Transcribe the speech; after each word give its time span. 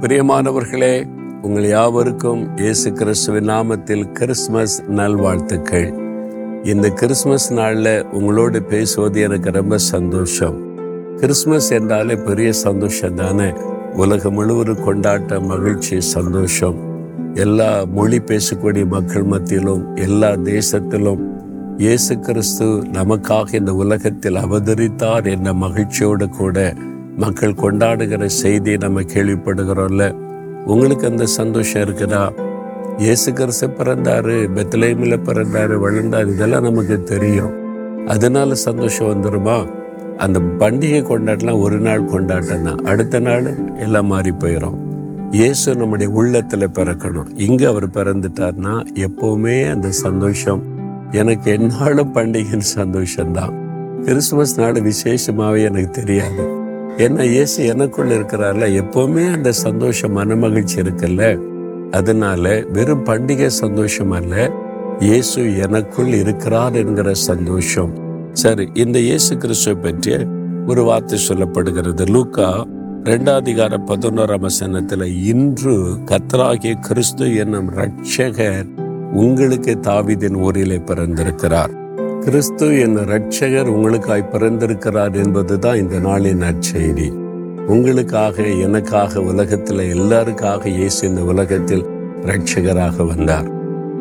பிரியமானவர்களே 0.00 1.08
உங்கள் 1.42 1.68
யாவருக்கும் 1.68 2.56
இயேசு 2.56 2.92
கிறிஸ்துவின் 2.92 3.48
நாமத்தில் 3.48 4.12
கிறிஸ்மஸ் 4.12 4.82
நல்வாழ்த்துக்கள். 4.88 5.94
இந்த 6.62 6.88
கிறிஸ்மஸ் 6.88 7.52
நாளில் 7.52 8.06
உங்களோடு 8.06 8.62
பேசுவது 8.62 9.20
எனக்கு 9.20 9.50
ரொம்ப 9.50 9.78
சந்தோஷம். 9.78 10.58
கிறிஸ்மஸ் 11.16 11.70
என்றாலே 11.70 12.16
பெரிய 12.16 12.52
சந்தோஷம் 12.52 13.14
தானே? 13.14 13.52
உலகம் 13.96 14.32
முழுவதும் 14.32 14.84
கொண்டாட்ட 14.86 15.42
மகிழ்ச்சி 15.42 16.00
சந்தோஷம். 16.00 16.76
எல்லா 17.34 17.84
மொழி 17.84 18.18
பேசக்கூடிய 18.18 18.86
மக்கள் 18.86 19.22
மத்தியிலும் 19.22 19.96
எல்லா 19.96 20.30
தேசத்திலும் 20.30 21.28
இயேசு 21.76 22.18
கிறிஸ்து 22.18 22.64
நமக்காக 22.92 23.54
இந்த 23.54 23.74
உலகத்தில் 23.74 24.34
அவதரித்தார் 24.34 25.30
என்ற 25.30 25.52
மகிழ்ச்சியோடு 25.52 26.28
கூட 26.28 26.74
மக்கள் 27.16 27.52
கொண்டாடுகிற 27.52 28.24
செய்தியை 28.24 28.78
நம்ம 28.78 29.00
கேள்விப்படுகிறோம்ல. 29.00 30.14
உங்களுக்கு 30.66 31.06
அந்த 31.06 31.26
சந்தோஷம் 31.26 31.82
இருக்குதா? 31.82 32.30
இயேசு 32.98 33.32
கிறிஸ்து 33.32 33.66
பிறந்தாரு 33.66 34.48
பெத்தலேமில் 34.54 35.24
பிறந்தாரு 35.24 35.74
வளர்ந்தாரு 35.86 36.32
இதெல்லாம் 36.32 36.62
நமக்கு 36.62 37.02
தெரியும். 37.02 37.52
அதனால 38.06 38.54
சந்தோஷம் 38.54 39.08
வந்துருமா? 39.08 39.68
அந்த 40.16 40.40
பண்டிகை 40.40 41.02
கொண்டாட்டலாம் 41.02 41.60
ஒரு 41.60 41.78
நாள் 41.78 42.04
கொண்டாட்டம் 42.04 42.62
தான். 42.62 42.84
அடுத்த 42.84 43.20
நாள் 43.20 43.78
எல்லாம் 43.78 44.06
மாறி 44.06 44.30
போயிடும் 44.30 44.88
இயேசு 45.32 45.76
நம்முடைய 45.76 46.12
உள்ளத்தில் 46.12 46.68
பிறக்கணும். 46.68 47.26
இங்கே 47.34 47.64
அவர் 47.64 47.88
பிறந்துட்டார்னா 47.88 48.86
எப்போவுமே 48.94 49.70
அந்த 49.70 49.90
சந்தோஷம். 49.90 50.62
எனக்கு 51.10 51.50
என்னாலும் 51.50 52.14
பண்டிகைன்னு 52.14 52.62
சந்தோஷம்தான். 52.76 53.52
கிறிஸ்துமஸ் 54.02 54.60
நாடு 54.60 54.82
விசேஷமாகவே 54.82 55.62
எனக்கு 55.62 55.90
தெரியாது. 55.90 56.59
ஏன்னா 56.96 57.22
இயேசு 57.22 57.66
எனக்குள்ள 57.66 58.14
இருக்கிறார்ல? 58.14 58.82
எப்பவுமே 58.82 59.32
அந்த 59.32 59.52
சந்தோஷம் 59.52 60.16
மனமகிழ்ச்சி 60.16 60.76
இருக்குல்ல? 60.76 61.40
அதனால 61.90 62.64
வெறும் 62.72 63.04
பண்டிகை 63.04 63.46
சந்தோஷம் 63.46 64.10
அல்ல 64.10 64.52
இயேசு 64.98 65.56
எனக்குள் 65.56 66.06
இருக்கிறார் 66.06 66.74
என்கிற 66.74 67.14
சந்தோஷம். 67.14 67.92
சரி 68.32 68.68
இந்த 68.74 68.98
இயேசு 68.98 69.36
கிறிஸ்துவை 69.36 69.82
பற்றிய 69.82 70.26
ஒரு 70.66 70.82
வார்த்தை 70.82 71.18
சொல்லப்படுகிறது. 71.28 72.10
லூக்கா 72.10 72.66
ரெண்டாதிகார 73.04 73.76
பதினோராம் 73.86 74.48
வசனத்துல 74.48 75.04
இன்று 75.24 75.76
கத்தராகிய 76.04 76.74
கிறிஸ்து 76.80 77.36
என்னும் 77.36 77.70
ரட்சகர் 77.74 78.68
உங்களுக்கு 79.12 79.78
தாவிதின் 79.82 80.36
ஊரிலே 80.36 80.78
பிறந்திருக்கிறார். 80.78 81.89
கிறிஸ்து 82.20 82.80
என் 82.80 82.96
ரட்சகர் 82.96 83.66
உங்களுக்காய் 83.66 84.30
பிறந்திருக்கிறார் 84.30 85.24
என்பதுதான் 85.24 85.76
இந்த 85.76 85.98
நாளின் 85.98 86.42
நற்செய்தி. 86.42 87.08
உங்களுக்காக 87.66 88.42
எனக்காக 88.42 89.20
உலகத்தில் 89.20 89.78
எல்லாருக்காக 89.78 90.66
இயேசு 90.66 91.08
இந்த 91.08 91.20
உலகத்தில் 91.20 91.86
ரட்சகராக 92.20 93.06
வந்தார். 93.06 93.50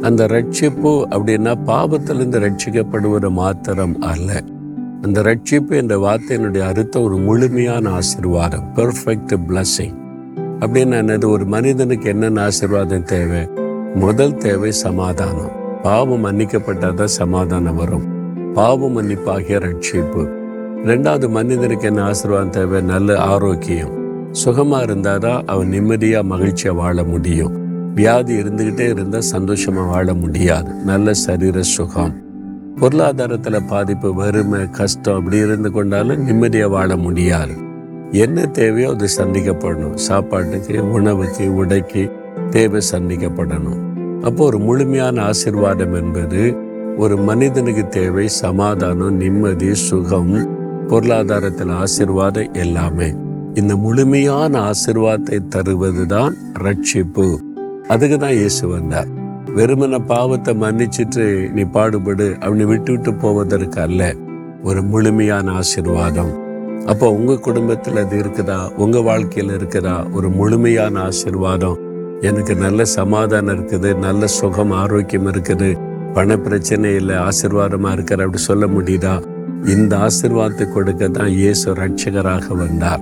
அந்த 0.02 0.26
ரட்சிப்பு 0.26 1.04
அப்படின்னா 1.10 1.56
பாவத்திலிருந்து 1.66 2.40
ரட்சிக்கப்படுவது 2.40 3.30
மாத்திரம் 3.30 4.02
அல்ல. 4.02 4.42
அந்த 5.02 5.22
ரட்சிப்பு 5.22 5.70
என்ற 5.70 5.98
வார்த்தையினுடைய 5.98 6.60
அர்த்தம் 6.60 7.04
ஒரு 7.04 7.18
முழுமையான 7.18 7.90
ஆசிர்வாதம் 7.90 8.68
பெர்ஃபெக்ட் 8.76 9.38
பிளஸ்ஸிங் 9.48 9.96
அப்படின்னு 10.60 11.00
என்னது? 11.02 11.30
ஒரு 11.30 11.46
மனிதனுக்கு 11.46 12.10
என்னென்ன 12.10 12.48
ஆசிர்வாதம் 12.48 13.04
தேவை? 13.04 13.48
முதல் 13.96 14.38
தேவை 14.38 14.72
சமாதானம். 14.72 15.59
பாவம் 15.84 16.26
மன்னிக்கப்பட்டாதான் 16.26 17.04
சமாதானம் 17.04 17.76
வரும். 17.76 18.08
பாவம் 18.54 19.02
மன்னிப்பாகிய 19.02 19.60
ரட்சிப்பு. 19.60 20.30
ரெண்டாவது 20.86 21.30
மனிதனுக்கு 21.30 21.88
என்ன 21.88 22.04
ஆசீர்வாதம் 22.04 22.50
தேவை? 22.50 22.82
நல்ல 22.82 23.18
ஆரோக்கியம். 23.18 23.90
சுகமா 24.32 24.82
இருந்தாதான் 24.82 25.44
அவன் 25.46 25.68
நிம்மதியா 25.68 26.22
மகிழ்ச்சியா 26.24 26.76
வாழ 26.76 27.04
முடியும். 27.04 27.58
வியாதி 27.94 28.42
இருந்துகிட்டே 28.42 28.90
இருந்தா 28.90 29.20
சந்தோஷமா 29.32 29.88
வாழ 29.88 30.14
முடியாது. 30.14 30.74
நல்ல 30.74 31.14
சரீர 31.14 31.62
சுகம். 31.62 32.22
பொருளாதாரத்துல 32.76 33.68
பாதிப்பு 33.68 34.14
வறுமை 34.14 34.70
கஷ்டம் 34.70 35.18
அப்படி 35.18 35.38
இருந்து 35.38 35.72
கொண்டாலும் 35.72 36.28
நிம்மதியா 36.28 36.70
வாழ 36.70 36.96
முடியாது. 36.96 37.54
என்ன 38.12 38.46
தேவையோ 38.46 38.90
அது 38.90 39.08
சந்திக்கப்படணும். 39.18 39.94
சாப்பாட்டுக்கு 39.94 40.92
உணவுக்கு 40.92 41.56
உடைக்கு 41.56 42.12
தேவை 42.50 42.82
சந்திக்கப்படணும். 42.92 43.89
அப்போ 44.22 44.46
ஒரு 44.46 44.60
முழுமையான 44.60 45.22
ஆசிர்வாதம் 45.22 45.96
என்பது 45.96 46.58
ஒரு 46.98 47.18
மனிதனுக்கு 47.18 47.88
தேவை 47.88 48.28
சமாதானம் 48.28 49.16
நிம்மதி 49.16 49.74
சுகம் 49.74 50.58
பொருளாதாரத்தில் 50.88 51.68
ஆசிர்வாதம் 51.68 52.54
எல்லாமே. 52.54 53.14
இந்த 53.54 53.76
முழுமையான 53.76 54.72
ஆசிர்வாதத்தை 54.72 55.40
தருவதுதான் 55.56 56.34
ரட்சிப்பு. 56.60 57.38
அதுக்கு 57.88 58.18
தான் 58.18 58.32
இயேசு 58.32 58.68
வந்தார். 58.68 59.08
வெறுமன 59.56 60.00
பாவத்தை 60.06 60.56
மன்னிச்சிட்டு 60.56 61.52
நீ 61.52 61.62
பாடுபடு 61.62 62.40
அவனை 62.40 62.66
விட்டு 62.66 62.92
விட்டு 62.92 63.14
போவதற்கு 63.14 63.82
அல்ல. 63.82 64.14
ஒரு 64.64 64.84
முழுமையான 64.84 65.52
ஆசிர்வாதம். 65.52 66.34
அப்போ 66.86 67.12
உங்க 67.12 67.36
குடும்பத்தில் 67.36 67.96
அது 67.96 68.18
இருக்குதா? 68.18 68.76
உங்க 68.76 69.02
வாழ்க்கையில் 69.02 69.58
இருக்குதா? 69.58 70.14
ஒரு 70.14 70.30
முழுமையான 70.30 71.00
ஆசிர்வாதம். 71.00 71.88
எனக்கு 72.28 72.56
நல்ல 72.56 72.86
சமாதானம் 72.86 73.54
இருக்குது 73.56 73.90
நல்ல 74.06 74.28
சுகம் 74.28 74.72
ஆரோக்கியம் 74.72 75.28
இருக்குது. 75.28 75.70
பண 76.16 76.38
பிரச்சனை 76.38 76.96
இல்லை 76.96 77.16
ஆசிர்வாதமாக 77.16 77.94
இருக்கிற 77.94 78.24
அப்படி 78.26 78.42
சொல்ல 78.44 78.66
முடியுதா? 78.68 79.14
இந்த 79.74 79.98
ஆசிர்வாதத்தை 79.98 80.66
கொடுக்க 80.74 81.08
தான் 81.08 81.28
இயேசு 81.28 81.74
ரட்சகராக 81.74 82.56
வந்தார். 82.56 83.02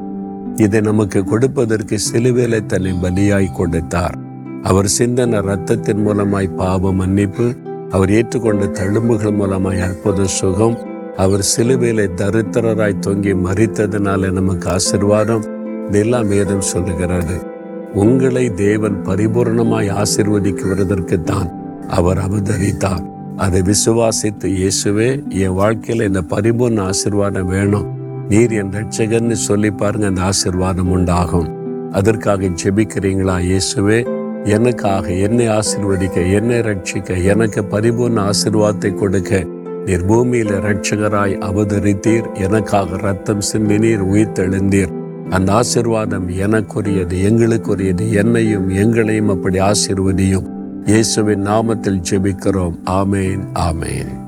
இதை 0.55 0.81
நமக்கு 0.81 1.23
கொடுப்பதற்கு 1.23 1.97
சிலுவேலை 2.09 2.65
தன்னை 2.65 2.93
பலியாய் 3.03 3.49
கொடுத்தார். 3.51 4.15
அவர் 4.63 4.89
சிந்தன 4.99 5.41
ரத்தத்தின் 5.49 6.03
மூலமாய் 6.07 6.55
பாவ 6.61 6.91
மன்னிப்பு 6.91 7.47
அவர் 7.91 8.09
ஏற்றுக்கொண்ட 8.09 8.71
தழும்புகள் 8.79 9.37
மூலமாய் 9.41 9.83
அற்புத 9.89 10.29
சுகம் 10.39 10.77
அவர் 11.17 11.43
சிலுவேலை 11.55 12.07
தரித்திரராய் 12.21 13.03
தொங்கி 13.05 13.33
மறித்ததுனால 13.45 14.31
நமக்கு 14.31 14.67
ஆசிர்வாதம். 14.77 15.45
இதெல்லாம் 15.89 16.27
வேதம் 16.27 16.67
சொல்லுகிறது. 16.71 17.56
உங்களை 18.01 18.53
தேவன் 18.53 18.97
பரிபூர்ணமாய் 19.05 19.89
ஆசிர்வதிக்குவதற்கு 20.01 21.21
தான் 21.21 21.49
அவர் 21.87 22.17
அவதரித்தார். 22.17 23.05
அதை 23.35 23.61
விசுவாசித்து 23.61 24.47
இயேசுவே 24.59 25.07
என் 25.29 25.53
வாழ்க்கையில் 25.53 26.07
இந்த 26.07 26.21
பரிபூர்ண 26.33 26.89
ஆசிர்வாதம் 26.91 27.49
வேணும். 27.55 27.87
நீர் 28.29 28.51
என் 28.51 28.71
ரட்சகர்னு 28.71 29.31
சொல்லி 29.31 29.71
பாருங்க 29.71 30.07
அந்த 30.07 30.21
ஆசிர்வாதம் 30.21 30.91
உண்டாகும். 30.97 31.49
அதற்காக 31.91 32.51
ஜெபிக்கிறீங்களா 32.63 33.37
இயேசுவே? 33.49 33.99
எனக்காக 34.43 35.07
என்னை 35.27 35.47
ஆசிர்வதிக்க 35.47 36.31
என்னை 36.31 36.59
ரட்சிக்க 36.59 37.23
எனக்கு 37.23 37.63
பரிபூர்ண 37.73 38.29
ஆசிர்வாதத்தை 38.31 38.95
கொடுக்க. 38.95 39.43
நீர் 39.85 40.05
பூமியில 40.05 40.59
ரட்சகராய் 40.67 41.35
அவதரித்தீர் 41.49 42.29
எனக்காக 42.33 42.97
ரத்தம் 42.97 43.43
சிந்தினீர் 43.53 44.05
உயிர்த்தெழுந்தீர். 44.13 44.96
அந்த 45.29 45.53
ஆசிர்வாதம் 45.53 46.29
எனக்குரியது 46.29 47.13
எங்களுக்குரியது 47.13 48.11
என்னையும் 48.11 48.69
எங்களையும் 48.69 49.29
அப்படி 49.29 49.59
ஆசிர்வதியும். 49.59 50.47
இயேசுவின் 50.85 51.45
நாமத்தில் 51.45 52.01
ஜெபிக்கிறோம். 52.09 52.77
ஆமேன் 52.85 53.47
ஆமேன். 53.53 54.26